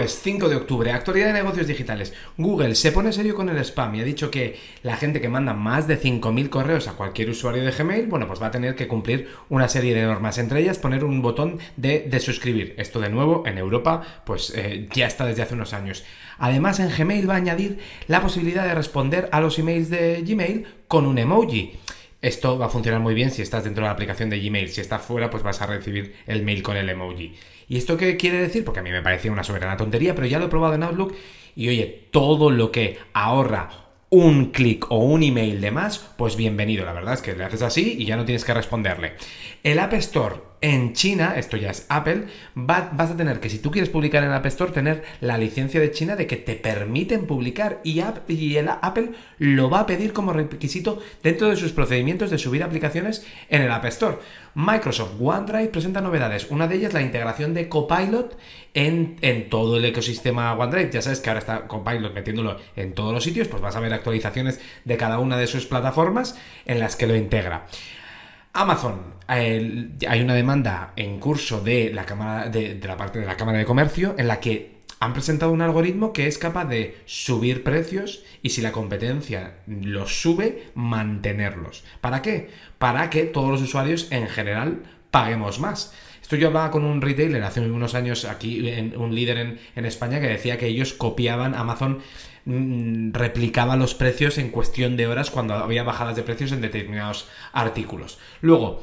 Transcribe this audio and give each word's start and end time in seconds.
Jueves 0.00 0.20
5 0.22 0.48
de 0.48 0.56
octubre, 0.56 0.92
actualidad 0.92 1.26
de 1.26 1.34
negocios 1.34 1.66
digitales. 1.66 2.14
Google 2.38 2.74
se 2.74 2.90
pone 2.90 3.12
serio 3.12 3.34
con 3.34 3.50
el 3.50 3.58
spam 3.58 3.96
y 3.96 4.00
ha 4.00 4.04
dicho 4.04 4.30
que 4.30 4.58
la 4.82 4.96
gente 4.96 5.20
que 5.20 5.28
manda 5.28 5.52
más 5.52 5.86
de 5.86 6.00
5.000 6.00 6.48
correos 6.48 6.88
a 6.88 6.94
cualquier 6.94 7.28
usuario 7.28 7.62
de 7.62 7.70
Gmail, 7.70 8.06
bueno, 8.06 8.26
pues 8.26 8.40
va 8.40 8.46
a 8.46 8.50
tener 8.50 8.74
que 8.76 8.88
cumplir 8.88 9.28
una 9.50 9.68
serie 9.68 9.94
de 9.94 10.02
normas, 10.02 10.38
entre 10.38 10.60
ellas 10.60 10.78
poner 10.78 11.04
un 11.04 11.20
botón 11.20 11.58
de, 11.76 12.06
de 12.08 12.18
suscribir. 12.18 12.74
Esto 12.78 12.98
de 12.98 13.10
nuevo 13.10 13.42
en 13.44 13.58
Europa, 13.58 14.22
pues 14.24 14.54
eh, 14.56 14.88
ya 14.94 15.06
está 15.06 15.26
desde 15.26 15.42
hace 15.42 15.52
unos 15.52 15.74
años. 15.74 16.02
Además, 16.38 16.80
en 16.80 16.88
Gmail 16.88 17.28
va 17.28 17.34
a 17.34 17.36
añadir 17.36 17.78
la 18.06 18.22
posibilidad 18.22 18.64
de 18.64 18.74
responder 18.74 19.28
a 19.32 19.42
los 19.42 19.58
emails 19.58 19.90
de 19.90 20.22
Gmail 20.26 20.64
con 20.88 21.04
un 21.04 21.18
emoji. 21.18 21.78
Esto 22.22 22.58
va 22.58 22.66
a 22.66 22.68
funcionar 22.68 23.00
muy 23.00 23.14
bien 23.14 23.30
si 23.30 23.40
estás 23.40 23.64
dentro 23.64 23.82
de 23.82 23.88
la 23.88 23.92
aplicación 23.92 24.28
de 24.28 24.40
Gmail. 24.40 24.68
Si 24.68 24.80
estás 24.80 25.02
fuera, 25.02 25.30
pues 25.30 25.42
vas 25.42 25.62
a 25.62 25.66
recibir 25.66 26.16
el 26.26 26.42
mail 26.42 26.62
con 26.62 26.76
el 26.76 26.88
emoji. 26.88 27.34
¿Y 27.68 27.78
esto 27.78 27.96
qué 27.96 28.16
quiere 28.16 28.38
decir? 28.38 28.64
Porque 28.64 28.80
a 28.80 28.82
mí 28.82 28.90
me 28.90 29.00
parecía 29.00 29.32
una 29.32 29.44
soberana 29.44 29.76
tontería, 29.76 30.14
pero 30.14 30.26
ya 30.26 30.38
lo 30.38 30.46
he 30.46 30.48
probado 30.48 30.74
en 30.74 30.82
Outlook 30.82 31.14
y 31.56 31.68
oye, 31.68 32.08
todo 32.10 32.50
lo 32.50 32.70
que 32.72 32.98
ahorra 33.12 33.70
un 34.10 34.46
clic 34.46 34.90
o 34.90 34.98
un 34.98 35.22
email 35.22 35.60
de 35.60 35.70
más, 35.70 35.98
pues 36.18 36.36
bienvenido. 36.36 36.84
La 36.84 36.92
verdad 36.92 37.14
es 37.14 37.22
que 37.22 37.34
le 37.34 37.44
haces 37.44 37.62
así 37.62 37.96
y 37.98 38.04
ya 38.04 38.16
no 38.16 38.24
tienes 38.24 38.44
que 38.44 38.52
responderle. 38.52 39.12
El 39.62 39.78
App 39.78 39.94
Store 39.94 40.49
en 40.62 40.92
China, 40.92 41.34
esto 41.36 41.56
ya 41.56 41.70
es 41.70 41.86
Apple, 41.88 42.24
vas 42.54 43.10
a 43.10 43.16
tener 43.16 43.40
que 43.40 43.48
si 43.48 43.58
tú 43.58 43.70
quieres 43.70 43.88
publicar 43.88 44.22
en 44.22 44.30
App 44.30 44.44
Store, 44.46 44.72
tener 44.72 45.04
la 45.20 45.38
licencia 45.38 45.80
de 45.80 45.90
China 45.90 46.16
de 46.16 46.26
que 46.26 46.36
te 46.36 46.54
permiten 46.54 47.26
publicar 47.26 47.80
y, 47.82 48.02
y 48.28 48.56
el 48.56 48.68
Apple 48.68 49.12
lo 49.38 49.70
va 49.70 49.80
a 49.80 49.86
pedir 49.86 50.12
como 50.12 50.32
requisito 50.32 51.00
dentro 51.22 51.48
de 51.48 51.56
sus 51.56 51.72
procedimientos 51.72 52.30
de 52.30 52.38
subir 52.38 52.62
aplicaciones 52.62 53.26
en 53.48 53.62
el 53.62 53.70
App 53.70 53.86
Store. 53.86 54.18
Microsoft 54.54 55.12
OneDrive 55.18 55.68
presenta 55.68 56.00
novedades, 56.00 56.50
una 56.50 56.66
de 56.66 56.76
ellas 56.76 56.92
la 56.92 57.02
integración 57.02 57.54
de 57.54 57.68
Copilot 57.68 58.36
en, 58.74 59.16
en 59.22 59.48
todo 59.48 59.78
el 59.78 59.84
ecosistema 59.84 60.52
OneDrive. 60.54 60.90
Ya 60.92 61.02
sabes 61.02 61.20
que 61.20 61.30
ahora 61.30 61.40
está 61.40 61.66
Copilot 61.68 62.12
metiéndolo 62.12 62.58
en 62.76 62.92
todos 62.92 63.14
los 63.14 63.24
sitios, 63.24 63.48
pues 63.48 63.62
vas 63.62 63.76
a 63.76 63.80
ver 63.80 63.94
actualizaciones 63.94 64.60
de 64.84 64.96
cada 64.96 65.20
una 65.20 65.38
de 65.38 65.46
sus 65.46 65.66
plataformas 65.66 66.38
en 66.66 66.80
las 66.80 66.96
que 66.96 67.06
lo 67.06 67.16
integra. 67.16 67.66
Amazon, 68.52 69.14
hay 69.26 70.20
una 70.22 70.34
demanda 70.34 70.92
en 70.96 71.20
curso 71.20 71.60
de 71.60 71.92
la, 71.92 72.04
cámara, 72.04 72.48
de, 72.48 72.80
la 72.82 72.96
parte 72.96 73.20
de 73.20 73.26
la 73.26 73.36
Cámara 73.36 73.58
de 73.58 73.64
Comercio 73.64 74.14
en 74.18 74.26
la 74.26 74.40
que 74.40 74.80
han 74.98 75.14
presentado 75.14 75.52
un 75.52 75.62
algoritmo 75.62 76.12
que 76.12 76.26
es 76.26 76.36
capaz 76.36 76.66
de 76.66 77.00
subir 77.06 77.62
precios 77.62 78.22
y 78.42 78.50
si 78.50 78.60
la 78.60 78.72
competencia 78.72 79.54
los 79.66 80.20
sube, 80.20 80.70
mantenerlos. 80.74 81.84
¿Para 82.00 82.22
qué? 82.22 82.50
Para 82.78 83.08
que 83.08 83.22
todos 83.22 83.50
los 83.50 83.62
usuarios 83.62 84.08
en 84.10 84.28
general 84.28 84.82
paguemos 85.10 85.60
más. 85.60 85.92
Esto 86.20 86.36
yo 86.36 86.48
hablaba 86.48 86.70
con 86.70 86.84
un 86.84 87.00
retailer 87.00 87.42
hace 87.42 87.60
unos 87.60 87.94
años 87.94 88.24
aquí, 88.24 88.60
un 88.96 89.14
líder 89.14 89.38
en, 89.38 89.60
en 89.74 89.84
España, 89.84 90.20
que 90.20 90.28
decía 90.28 90.58
que 90.58 90.68
ellos 90.68 90.92
copiaban 90.92 91.54
Amazon 91.54 92.00
Mm, 92.46 93.12
replicaba 93.12 93.76
los 93.76 93.94
precios 93.94 94.38
en 94.38 94.50
cuestión 94.50 94.96
de 94.96 95.06
horas 95.06 95.30
cuando 95.30 95.54
había 95.54 95.82
bajadas 95.82 96.16
de 96.16 96.22
precios 96.22 96.52
en 96.52 96.60
determinados 96.60 97.28
artículos. 97.52 98.18
Luego, 98.40 98.82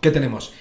¿qué 0.00 0.10
tenemos? 0.10 0.54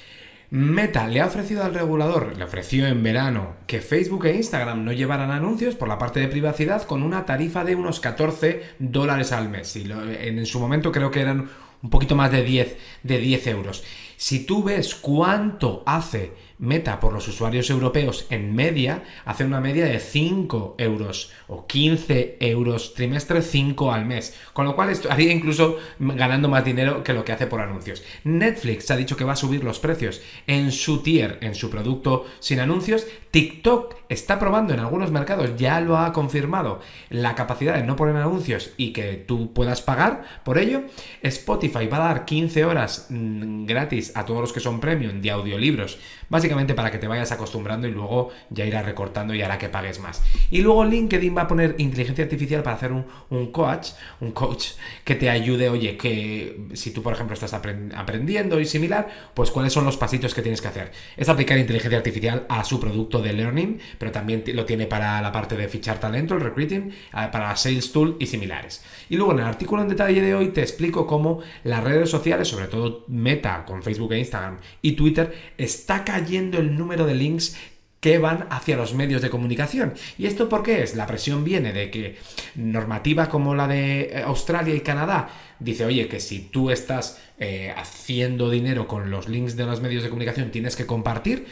Meta 0.49 1.07
le 1.07 1.21
ha 1.21 1.27
ofrecido 1.27 1.63
al 1.63 1.75
regulador, 1.75 2.35
le 2.35 2.43
ofreció 2.43 2.87
en 2.87 3.03
verano, 3.03 3.57
que 3.67 3.81
Facebook 3.81 4.25
e 4.25 4.35
Instagram 4.35 4.83
no 4.83 4.91
llevaran 4.91 5.29
anuncios 5.29 5.75
por 5.75 5.87
la 5.87 5.99
parte 5.99 6.19
de 6.19 6.27
privacidad 6.27 6.81
con 6.83 7.03
una 7.03 7.25
tarifa 7.25 7.63
de 7.63 7.75
unos 7.75 7.99
14 7.99 8.63
dólares 8.79 9.31
al 9.31 9.49
mes. 9.49 9.75
Y 9.75 9.87
en, 9.91 10.45
su 10.47 10.59
momento 10.59 10.91
creo 10.91 11.11
que 11.11 11.21
eran 11.21 11.49
un 11.83 11.89
poquito 11.91 12.15
más 12.15 12.31
de 12.31 12.43
10, 12.43 12.77
de 13.03 13.17
10 13.19 13.47
euros. 13.47 13.83
Si 14.19 14.39
tú 14.39 14.63
ves 14.63 14.95
cuánto 14.95 15.81
hace 15.85 16.33
Meta 16.59 16.99
por 16.99 17.13
los 17.13 17.25
usuarios 17.29 17.69
europeos 17.69 18.27
en 18.29 18.53
media, 18.53 19.05
hace 19.23 19.45
una 19.45 19.61
media 19.61 19.85
de 19.85 19.97
5 19.97 20.75
euros 20.77 21.31
o 21.47 21.65
15 21.65 22.35
euros 22.41 22.93
trimestre, 22.95 23.41
5 23.41 23.93
al 23.93 24.05
mes. 24.05 24.35
Con 24.51 24.65
lo 24.65 24.75
cual 24.75 24.89
estaría 24.89 25.31
incluso 25.31 25.77
ganando 25.99 26.49
más 26.49 26.65
dinero 26.65 27.01
que 27.01 27.13
lo 27.13 27.23
que 27.23 27.31
hace 27.31 27.47
por 27.47 27.61
anuncios. 27.61 28.03
Netflix 28.25 28.91
ha 28.91 28.97
dicho 28.97 29.15
que 29.15 29.23
va 29.23 29.33
a 29.33 29.37
subir 29.37 29.63
los 29.63 29.79
precios 29.79 30.21
en 30.47 30.73
su 30.73 31.01
tier, 31.01 31.37
en 31.39 31.55
su 31.55 31.69
producto 31.69 32.25
sin 32.41 32.59
anuncios. 32.59 33.07
TikTok 33.31 33.95
está 34.09 34.37
probando 34.37 34.73
en 34.73 34.81
algunos 34.81 35.11
mercados, 35.11 35.55
ya 35.55 35.79
lo 35.79 35.97
ha 35.97 36.11
confirmado, 36.11 36.81
la 37.09 37.35
capacidad 37.35 37.75
de 37.75 37.83
no 37.83 37.95
poner 37.95 38.17
anuncios 38.17 38.71
y 38.75 38.91
que 38.91 39.13
tú 39.13 39.53
puedas 39.53 39.81
pagar 39.81 40.25
por 40.43 40.57
ello. 40.57 40.81
Spotify 41.21 41.87
va 41.87 41.97
a 41.97 42.07
dar 42.09 42.25
15 42.25 42.65
horas 42.65 43.05
mm, 43.09 43.65
gratis 43.65 44.11
a 44.15 44.25
todos 44.25 44.41
los 44.41 44.51
que 44.51 44.59
son 44.59 44.81
premium 44.81 45.21
de 45.21 45.31
audiolibros. 45.31 45.99
Básicamente 46.27 46.48
para 46.75 46.91
que 46.91 46.97
te 46.97 47.07
vayas 47.07 47.31
acostumbrando 47.31 47.87
y 47.87 47.91
luego 47.91 48.29
ya 48.49 48.65
irá 48.65 48.81
recortando 48.81 49.33
y 49.33 49.41
hará 49.41 49.57
que 49.57 49.69
pagues 49.69 49.99
más. 49.99 50.21
Y 50.49 50.61
luego 50.61 50.83
LinkedIn 50.83 51.35
va 51.35 51.43
a 51.43 51.47
poner 51.47 51.75
inteligencia 51.77 52.23
artificial 52.23 52.63
para 52.63 52.75
hacer 52.75 52.91
un, 52.91 53.51
coach, 53.51 53.89
un 54.19 54.31
coach 54.31 54.69
que 55.03 55.15
te 55.15 55.29
ayude, 55.29 55.69
oye, 55.69 55.95
que 55.97 56.67
si 56.73 56.91
tú, 56.91 57.01
por 57.03 57.13
ejemplo, 57.13 57.33
estás 57.33 57.53
aprendiendo 57.53 58.59
y 58.59 58.65
similar, 58.65 59.09
pues 59.33 59.51
cuáles 59.51 59.73
son 59.73 59.85
los 59.85 59.97
pasitos 59.97 60.33
que 60.33 60.41
tienes 60.41 60.61
que 60.61 60.67
hacer. 60.67 60.91
Es 61.17 61.29
aplicar 61.29 61.57
inteligencia 61.57 61.97
artificial 61.97 62.45
a 62.49 62.63
su 62.63 62.79
producto 62.79 63.21
de 63.21 63.33
learning, 63.33 63.79
pero 63.97 64.11
también 64.11 64.43
lo 64.53 64.65
tiene 64.65 64.87
para 64.87 65.21
la 65.21 65.31
parte 65.31 65.55
de 65.55 65.67
fichar 65.67 65.99
talento, 65.99 66.33
el 66.35 66.41
recruiting, 66.41 66.91
ah, 67.11 67.29
para 67.31 67.55
Sales 67.55 67.91
Tool 67.91 68.17
y 68.19 68.25
similares. 68.25 68.83
Y 69.09 69.17
luego 69.17 69.33
en 69.33 69.39
el 69.39 69.45
artículo 69.45 69.81
en 69.81 69.89
detalle 69.89 70.21
de 70.21 70.35
hoy 70.35 70.49
te 70.49 70.61
explico 70.61 71.05
cómo 71.05 71.41
las 71.63 71.83
redes 71.83 72.09
sociales, 72.09 72.47
sobre 72.47 72.67
todo 72.67 73.05
Meta 73.07 73.65
con 73.65 73.83
Facebook 73.83 74.13
e 74.13 74.19
Instagram 74.19 74.57
y 74.81 74.93
Twitter, 74.93 75.53
está 75.57 76.03
cayendo 76.03 76.38
el 76.39 76.77
número 76.77 77.05
de 77.05 77.15
links 77.15 77.55
que 77.99 78.17
van 78.17 78.47
hacia 78.49 78.77
los 78.77 78.93
medios 78.93 79.21
de 79.21 79.29
comunicación. 79.29 79.93
¿Y 80.17 80.25
esto 80.25 80.47
por 80.47 80.63
qué 80.63 80.83
es? 80.83 80.95
La 80.95 81.05
presión 81.05 81.43
viene 81.43 81.73
de 81.73 81.91
que 81.91 82.17
normativa 82.55 83.27
como 83.27 83.55
la 83.55 83.67
de 83.67 84.01
eh, 84.01 84.23
Australia 84.23 84.73
y 84.73 84.79
Canadá 84.81 85.29
dice, 85.59 85.85
oye, 85.85 86.07
que 86.07 86.19
si 86.19 86.39
tú 86.39 86.69
estás 86.69 87.21
eh, 87.37 87.73
haciendo 87.75 88.49
dinero 88.49 88.87
con 88.87 89.11
los 89.11 89.27
links 89.27 89.55
de 89.55 89.65
los 89.65 89.81
medios 89.81 90.03
de 90.03 90.09
comunicación 90.09 90.51
tienes 90.51 90.75
que 90.75 90.85
compartir. 90.85 91.47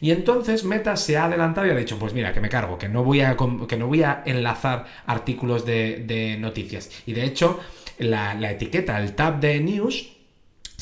Y 0.00 0.10
entonces 0.10 0.64
Meta 0.64 0.96
se 0.96 1.16
ha 1.16 1.26
adelantado 1.26 1.68
y 1.68 1.70
ha 1.70 1.76
dicho, 1.76 1.96
pues 1.96 2.12
mira, 2.12 2.32
que 2.32 2.40
me 2.40 2.48
cargo, 2.48 2.76
que 2.76 2.88
no 2.88 3.04
voy 3.04 3.20
a, 3.20 3.36
que 3.68 3.76
no 3.76 3.86
voy 3.86 4.02
a 4.02 4.24
enlazar 4.26 4.86
artículos 5.06 5.64
de, 5.64 6.36
noticias. 6.40 6.90
Y 7.06 7.12
de 7.12 7.24
hecho, 7.24 7.60
la, 7.98 8.34
la 8.34 8.50
etiqueta, 8.50 8.98
el 9.00 9.14
tab 9.14 9.38
de 9.38 9.60
news, 9.60 10.10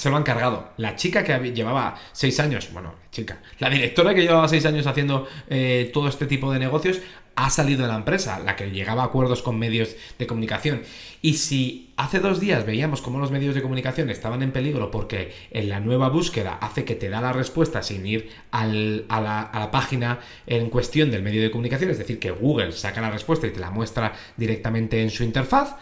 se 0.00 0.08
lo 0.08 0.16
han 0.16 0.22
cargado. 0.22 0.70
La 0.78 0.96
chica 0.96 1.22
que 1.22 1.52
llevaba 1.52 1.94
seis 2.12 2.40
años, 2.40 2.70
bueno, 2.72 2.94
chica, 3.12 3.42
la 3.58 3.68
directora 3.68 4.14
que 4.14 4.22
llevaba 4.22 4.48
seis 4.48 4.64
años 4.64 4.86
haciendo 4.86 5.28
eh, 5.50 5.90
todo 5.92 6.08
este 6.08 6.24
tipo 6.24 6.50
de 6.50 6.58
negocios, 6.58 7.02
ha 7.36 7.50
salido 7.50 7.82
de 7.82 7.88
la 7.88 7.96
empresa, 7.96 8.38
la 8.38 8.56
que 8.56 8.70
llegaba 8.70 9.02
a 9.02 9.06
acuerdos 9.06 9.42
con 9.42 9.58
medios 9.58 9.94
de 10.18 10.26
comunicación. 10.26 10.80
Y 11.20 11.34
si 11.34 11.92
hace 11.98 12.18
dos 12.20 12.40
días 12.40 12.64
veíamos 12.64 13.02
cómo 13.02 13.18
los 13.18 13.30
medios 13.30 13.54
de 13.54 13.60
comunicación 13.60 14.08
estaban 14.08 14.42
en 14.42 14.52
peligro 14.52 14.90
porque 14.90 15.34
en 15.50 15.68
la 15.68 15.80
nueva 15.80 16.08
búsqueda 16.08 16.54
hace 16.62 16.86
que 16.86 16.94
te 16.94 17.10
da 17.10 17.20
la 17.20 17.34
respuesta 17.34 17.82
sin 17.82 18.06
ir 18.06 18.30
a, 18.52 18.64
la, 18.64 19.42
a 19.42 19.60
la 19.60 19.70
página 19.70 20.20
en 20.46 20.70
cuestión 20.70 21.10
del 21.10 21.22
medio 21.22 21.42
de 21.42 21.50
comunicación, 21.50 21.90
es 21.90 21.98
decir, 21.98 22.18
que 22.18 22.30
Google 22.30 22.72
saca 22.72 23.02
la 23.02 23.10
respuesta 23.10 23.46
y 23.46 23.50
te 23.50 23.60
la 23.60 23.70
muestra 23.70 24.14
directamente 24.38 25.02
en 25.02 25.10
su 25.10 25.24
interfaz, 25.24 25.76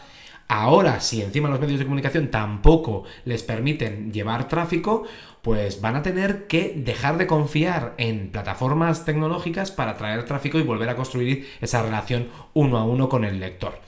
Ahora, 0.49 1.01
si 1.01 1.21
encima 1.21 1.51
los 1.51 1.61
medios 1.61 1.79
de 1.79 1.85
comunicación 1.85 2.31
tampoco 2.31 3.05
les 3.27 3.43
permiten 3.43 4.13
llevar 4.13 4.49
tráfico, 4.49 5.05
pues 5.43 5.83
van 5.83 5.97
a 5.97 6.03
tener 6.03 6.47
que 6.47 6.73
dejar 6.75 7.19
de 7.19 7.27
confiar 7.27 7.95
en 7.99 8.31
plataformas 8.31 9.05
tecnológicas 9.05 9.71
para 9.71 9.99
traer 9.99 10.25
tráfico 10.25 10.59
y 10.59 10.63
volver 10.63 10.89
a 10.89 10.97
construir 10.97 11.47
esa 11.61 11.83
relación 11.83 12.29
uno 12.55 12.79
a 12.79 12.85
uno 12.85 13.11
con 13.11 13.27
el 13.27 13.41
lector. 13.41 13.79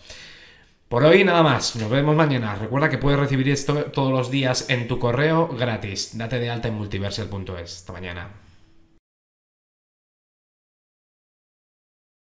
Por 0.90 1.04
hoy 1.04 1.24
nada 1.24 1.42
más, 1.42 1.76
nos 1.76 1.88
vemos 1.88 2.14
mañana. 2.14 2.56
Recuerda 2.56 2.90
que 2.90 2.98
puedes 2.98 3.18
recibir 3.18 3.48
esto 3.48 3.84
todos 3.86 4.12
los 4.12 4.30
días 4.30 4.68
en 4.68 4.86
tu 4.86 4.98
correo 4.98 5.48
gratis. 5.48 6.18
Date 6.18 6.40
de 6.40 6.50
alta 6.50 6.68
en 6.68 6.74
multiversal.es. 6.74 7.76
Hasta 7.76 7.92
mañana. 7.92 8.49